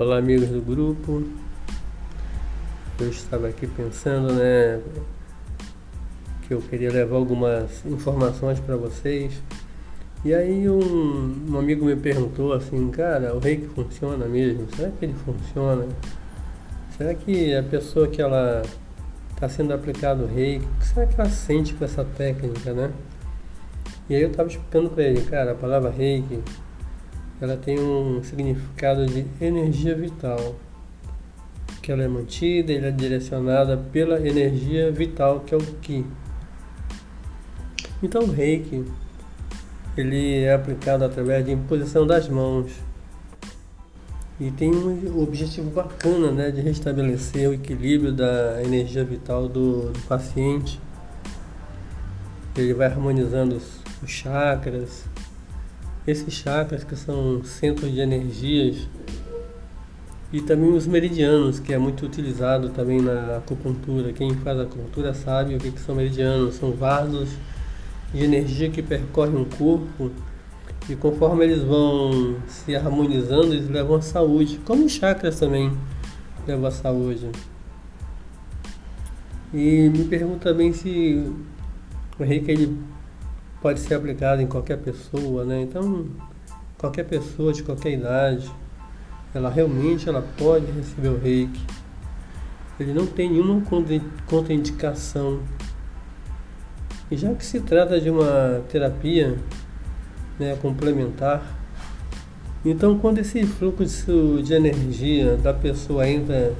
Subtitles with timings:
[0.00, 1.22] Olá amigos do grupo.
[2.98, 4.80] Eu estava aqui pensando, né,
[6.48, 9.42] que eu queria levar algumas informações para vocês.
[10.24, 14.66] E aí um, um, amigo me perguntou assim, cara, o reiki funciona mesmo?
[14.74, 15.86] Será que ele funciona?
[16.96, 18.62] Será que a pessoa que ela
[19.34, 22.90] está sendo aplicado o reiki, o que será que ela sente com essa técnica, né?
[24.08, 26.42] E aí eu estava explicando para ele, cara, a palavra reiki
[27.40, 30.56] ela tem um significado de energia vital,
[31.80, 36.04] que ela é mantida, ela é direcionada pela energia vital que é o Ki.
[38.02, 38.84] Então o Reiki
[39.96, 42.70] ele é aplicado através de imposição das mãos
[44.40, 50.00] e tem um objetivo bacana né, de restabelecer o equilíbrio da energia vital do, do
[50.08, 50.80] paciente.
[52.56, 55.04] Ele vai harmonizando os, os chakras,
[56.10, 58.88] esses chakras que são centros de energias
[60.32, 64.12] e também os meridianos, que é muito utilizado também na acupuntura.
[64.12, 67.28] Quem faz acupuntura sabe o que, que são meridianos, são vasos
[68.12, 70.10] de energia que percorrem o corpo
[70.88, 75.72] e conforme eles vão se harmonizando, eles levam à saúde, como os chakras também
[76.46, 77.28] levam à saúde.
[79.52, 81.32] E me pergunta também se
[82.18, 82.78] o reiki ele
[83.60, 85.62] pode ser aplicado em qualquer pessoa, né?
[85.62, 86.06] Então,
[86.78, 88.50] qualquer pessoa de qualquer idade,
[89.34, 91.60] ela realmente ela pode receber o reiki.
[92.78, 93.62] Ele não tem nenhuma
[94.26, 95.40] contraindicação.
[97.10, 99.36] E já que se trata de uma terapia
[100.38, 101.42] né, complementar,
[102.64, 106.54] então quando esse fluxo de energia da pessoa entra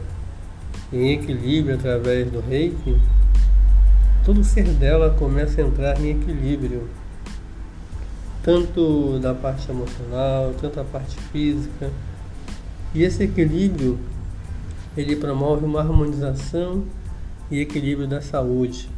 [0.93, 3.01] em equilíbrio através do reiki,
[4.25, 6.89] todo o ser dela começa a entrar em equilíbrio,
[8.43, 11.91] tanto da parte emocional, tanto da parte física.
[12.95, 13.99] E esse equilíbrio
[14.97, 16.85] ele promove uma harmonização
[17.51, 18.89] e equilíbrio da saúde.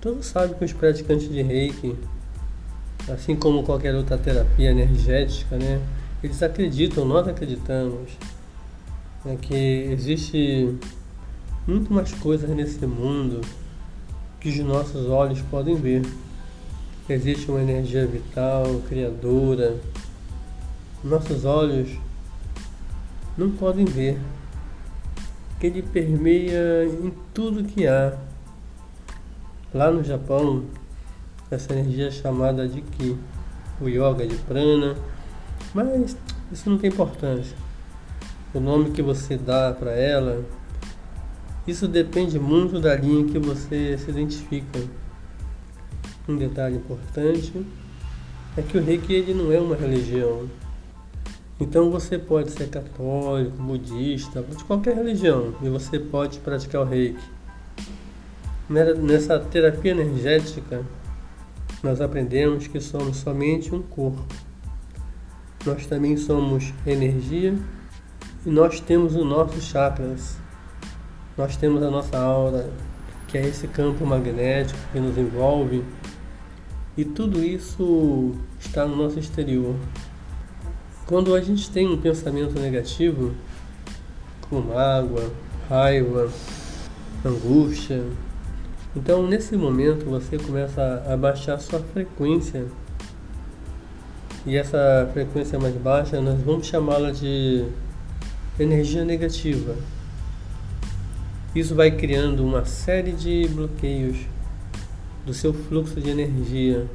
[0.00, 1.96] Todos sabem que os praticantes de Reiki,
[3.08, 5.80] assim como qualquer outra terapia energética, né,
[6.22, 8.10] eles acreditam, nós acreditamos,
[9.24, 10.76] né, que existe
[11.66, 13.40] muito mais coisas nesse mundo
[14.40, 16.02] que os nossos olhos podem ver.
[17.08, 19.76] Existe uma energia vital, criadora.
[21.02, 21.88] Nossos olhos
[23.36, 24.18] não podem ver,
[25.60, 28.16] que ele permeia em tudo que há.
[29.72, 30.64] Lá no Japão,
[31.50, 33.16] essa energia é chamada de Ki,
[33.80, 34.96] o Yoga de Prana,
[35.72, 36.16] mas
[36.50, 37.56] isso não tem importância.
[38.52, 40.44] O nome que você dá para ela
[41.68, 44.80] isso depende muito da linha que você se identifica.
[46.26, 47.52] Um detalhe importante
[48.56, 50.48] é que o reiki ele não é uma religião.
[51.60, 57.22] Então você pode ser católico, budista, de qualquer religião, e você pode praticar o reiki.
[58.68, 60.82] Nessa terapia energética,
[61.82, 64.24] nós aprendemos que somos somente um corpo.
[65.66, 67.54] Nós também somos energia
[68.46, 70.38] e nós temos os nossos chakras
[71.38, 72.68] nós temos a nossa aura,
[73.28, 75.84] que é esse campo magnético que nos envolve,
[76.96, 79.76] e tudo isso está no nosso exterior.
[81.06, 83.32] Quando a gente tem um pensamento negativo,
[84.50, 85.30] como mágoa,
[85.68, 86.28] raiva,
[87.24, 88.02] angústia,
[88.96, 92.66] então nesse momento você começa a baixar sua frequência.
[94.44, 97.64] E essa frequência mais baixa nós vamos chamá-la de
[98.58, 99.76] energia negativa.
[101.58, 104.16] Isso vai criando uma série de bloqueios
[105.26, 106.86] do seu fluxo de energia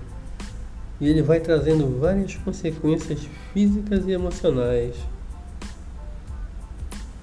[1.01, 4.96] e ele vai trazendo várias consequências físicas e emocionais.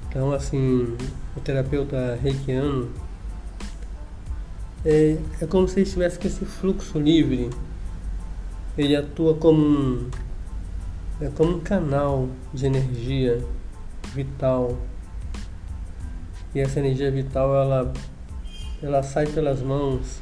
[0.07, 0.95] Então, assim,
[1.35, 2.91] o terapeuta reikiano
[4.85, 7.49] é, é como se estivesse com esse fluxo livre.
[8.77, 10.11] Ele atua como um,
[11.23, 13.43] é como um canal de energia
[14.13, 14.77] vital
[16.55, 17.93] e essa energia vital ela,
[18.83, 20.21] ela sai pelas mãos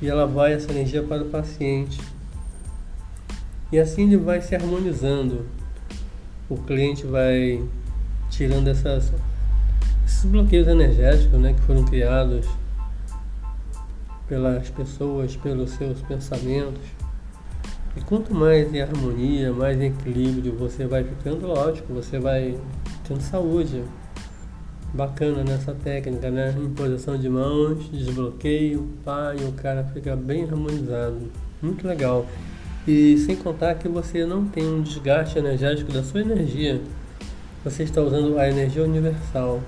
[0.00, 2.00] e ela vai essa energia para o paciente.
[3.70, 5.46] E assim ele vai se harmonizando.
[6.50, 7.62] O cliente vai
[8.28, 9.12] tirando essas,
[10.04, 12.46] esses bloqueios energéticos né, que foram criados
[14.28, 16.82] pelas pessoas, pelos seus pensamentos.
[17.96, 22.58] E quanto mais em harmonia, mais em equilíbrio você vai ficando, lógico, você vai
[23.06, 23.82] tendo saúde
[24.92, 26.54] bacana nessa técnica, né?
[26.58, 31.30] Imposição de mãos, desbloqueio, pá, e o cara fica bem harmonizado.
[31.60, 32.26] Muito legal.
[32.86, 36.80] E sem contar que você não tem um desgaste energético da sua energia.
[37.64, 39.60] você está usando a energia universal.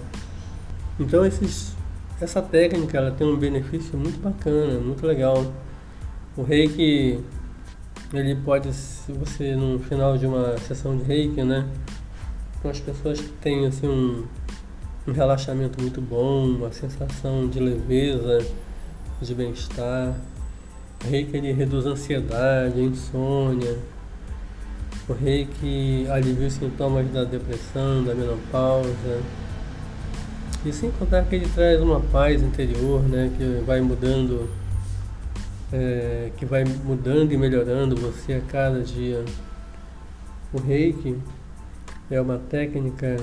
[0.99, 1.75] Então esses,
[2.21, 5.47] essa técnica ela tem um benefício muito bacana, muito legal.
[6.37, 7.21] O reiki
[8.13, 11.67] ele pode, se você no final de uma sessão de reiki, né?
[12.61, 14.25] Com as pessoas que têm assim um,
[15.07, 18.45] um relaxamento muito bom, uma sensação de leveza,
[19.21, 20.15] de bem-estar.
[21.05, 23.79] O reiki ele reduz a ansiedade, a insônia.
[25.07, 29.21] O reiki alivia os sintomas da depressão, da menopausa.
[30.65, 33.31] E sem contar que ele traz uma paz interior, né?
[33.37, 34.49] Que vai mudando
[35.75, 39.25] é, que vai mudando e melhorando você a cada dia.
[40.53, 41.19] O reiki
[42.11, 43.17] é uma técnica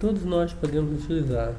[0.00, 1.52] todos nós podemos utilizar.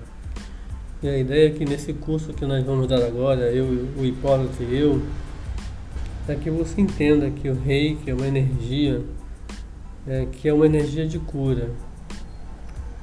[1.01, 3.65] E a ideia é que nesse curso que nós vamos dar agora, eu,
[3.97, 5.01] o Hipólito e eu,
[6.27, 9.01] é que você entenda que o reiki é uma energia
[10.07, 11.69] é, que é uma energia de cura.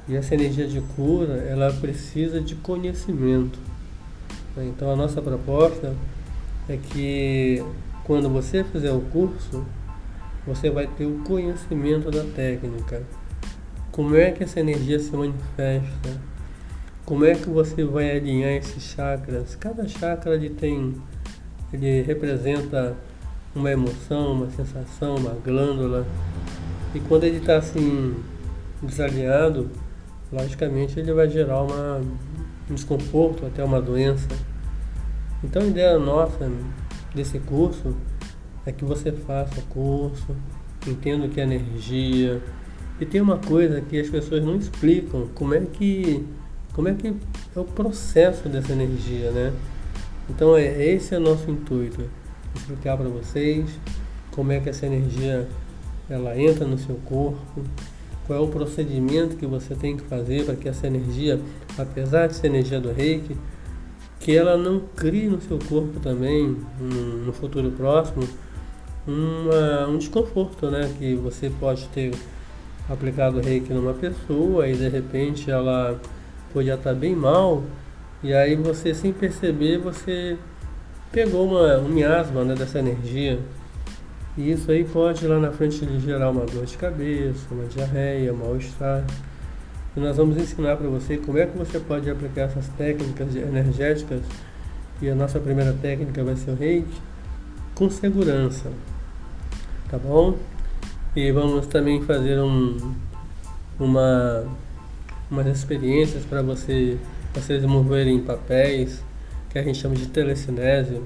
[0.07, 3.59] E essa energia de cura, ela precisa de conhecimento.
[4.57, 5.95] Então a nossa proposta
[6.67, 7.63] é que
[8.03, 9.65] quando você fizer o curso,
[10.45, 13.03] você vai ter o conhecimento da técnica.
[13.99, 16.21] Como é que essa energia se manifesta?
[17.05, 19.57] Como é que você vai alinhar esses chakras?
[19.57, 20.95] Cada chakra ele tem,
[21.73, 22.95] ele representa
[23.53, 26.07] uma emoção, uma sensação, uma glândula.
[26.95, 28.15] E quando ele está assim
[28.81, 29.69] desalinhado,
[30.31, 31.97] logicamente ele vai gerar uma,
[32.71, 34.29] um desconforto, até uma doença.
[35.43, 36.49] Então a ideia nossa
[37.13, 37.97] desse curso
[38.65, 40.33] é que você faça o curso,
[40.87, 42.41] entenda o que é energia.
[42.99, 46.25] E tem uma coisa que as pessoas não explicam, como é que
[46.73, 49.53] como é que é o processo dessa energia, né?
[50.29, 52.03] Então é esse é o nosso intuito,
[52.55, 53.69] explicar para vocês
[54.31, 55.47] como é que essa energia
[56.09, 57.63] ela entra no seu corpo,
[58.25, 61.39] qual é o procedimento que você tem que fazer para que essa energia,
[61.77, 63.35] apesar de ser energia do reiki,
[64.19, 66.57] que ela não crie no seu corpo também,
[67.25, 68.27] no futuro próximo,
[69.07, 70.93] uma, um desconforto, né?
[70.97, 72.11] Que você pode ter
[72.89, 75.99] aplicado reiki numa pessoa e de repente ela
[76.51, 77.63] podia estar bem mal,
[78.23, 80.37] e aí você sem perceber você
[81.11, 83.39] pegou uma, um miasma né, dessa energia.
[84.37, 88.31] E isso aí pode lá na frente lhe gerar uma dor de cabeça, uma diarreia,
[88.31, 89.03] mal-estar.
[89.95, 94.21] E nós vamos ensinar para você como é que você pode aplicar essas técnicas energéticas.
[95.01, 97.01] E a nossa primeira técnica vai ser o reiki
[97.73, 98.71] com segurança.
[99.89, 100.37] Tá bom?
[101.15, 102.77] E vamos também fazer um,
[103.79, 104.45] uma,
[105.29, 106.97] umas experiências para você,
[107.33, 109.03] vocês moverem papéis,
[109.49, 111.03] que a gente chama de telecinésio.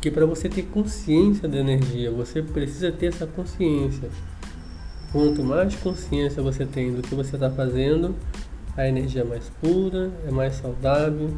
[0.00, 4.08] Que para você ter consciência da energia, você precisa ter essa consciência.
[5.12, 8.14] Quanto mais consciência você tem do que você está fazendo,
[8.76, 11.30] a energia é mais pura, é mais saudável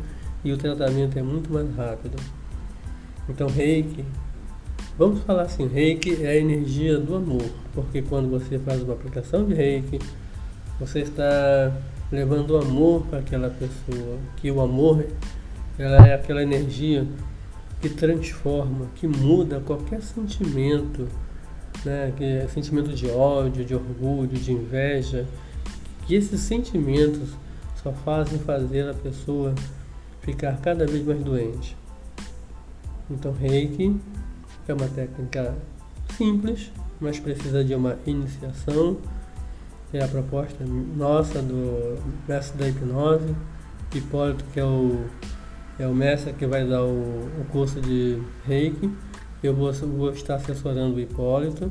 [0.44, 2.16] e o tratamento é muito mais rápido.
[3.28, 4.04] Então, reiki,
[4.98, 9.44] vamos falar assim: reiki é a energia do amor, porque quando você faz uma aplicação
[9.44, 9.98] de reiki,
[10.78, 11.72] você está
[12.10, 15.06] levando amor para aquela pessoa, que o amor
[15.78, 17.06] ela é aquela energia
[17.80, 21.06] que transforma, que muda qualquer sentimento
[21.84, 25.26] né, que é sentimento de ódio, de orgulho, de inveja,
[26.06, 27.30] que esses sentimentos
[27.82, 29.54] só fazem fazer a pessoa
[30.20, 31.76] ficar cada vez mais doente.
[33.08, 33.96] Então, Reiki
[34.70, 35.54] é uma técnica
[36.16, 36.70] simples,
[37.00, 38.96] mas precisa de uma iniciação.
[39.92, 43.34] É a proposta nossa do mestre da hipnose,
[43.94, 45.04] Hipólito, que é o,
[45.78, 48.90] é o mestre que vai dar o, o curso de Reiki.
[49.42, 51.70] Eu vou, vou estar assessorando o Hipólito.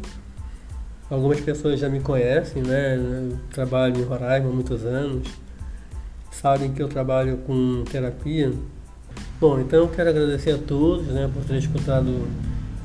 [1.10, 2.96] Algumas pessoas já me conhecem, né?
[2.96, 5.28] Eu trabalho em Roraima há muitos anos.
[6.32, 8.52] Sabem que eu trabalho com terapia.
[9.40, 12.28] Bom, então eu quero agradecer a todos né, por terem escutado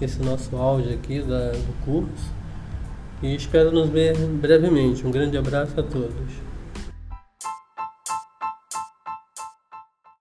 [0.05, 2.33] esse nosso áudio aqui da, do curso.
[3.23, 5.07] E espero nos ver brevemente.
[5.07, 6.50] Um grande abraço a todos.